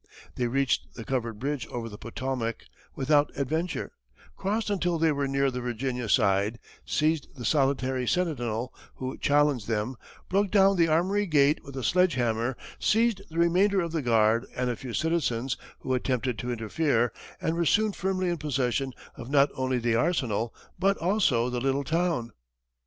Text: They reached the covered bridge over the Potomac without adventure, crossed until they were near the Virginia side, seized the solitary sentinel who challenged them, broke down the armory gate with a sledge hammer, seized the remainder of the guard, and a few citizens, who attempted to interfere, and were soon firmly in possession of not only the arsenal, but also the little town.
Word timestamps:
They 0.33 0.47
reached 0.47 0.95
the 0.95 1.03
covered 1.05 1.37
bridge 1.37 1.67
over 1.67 1.87
the 1.87 1.99
Potomac 1.99 2.63
without 2.95 3.29
adventure, 3.37 3.91
crossed 4.35 4.71
until 4.71 4.97
they 4.97 5.11
were 5.11 5.27
near 5.27 5.51
the 5.51 5.61
Virginia 5.61 6.09
side, 6.09 6.57
seized 6.83 7.27
the 7.35 7.45
solitary 7.45 8.07
sentinel 8.07 8.73
who 8.95 9.15
challenged 9.19 9.67
them, 9.67 9.95
broke 10.27 10.49
down 10.49 10.75
the 10.75 10.87
armory 10.87 11.27
gate 11.27 11.63
with 11.63 11.77
a 11.77 11.83
sledge 11.83 12.15
hammer, 12.15 12.57
seized 12.79 13.21
the 13.29 13.37
remainder 13.37 13.79
of 13.79 13.91
the 13.91 14.01
guard, 14.01 14.47
and 14.55 14.71
a 14.71 14.75
few 14.75 14.95
citizens, 14.95 15.55
who 15.81 15.93
attempted 15.93 16.39
to 16.39 16.51
interfere, 16.51 17.13
and 17.39 17.55
were 17.55 17.63
soon 17.63 17.91
firmly 17.91 18.27
in 18.27 18.37
possession 18.39 18.93
of 19.17 19.29
not 19.29 19.49
only 19.53 19.77
the 19.77 19.93
arsenal, 19.93 20.51
but 20.79 20.97
also 20.97 21.47
the 21.47 21.61
little 21.61 21.83
town. 21.83 22.31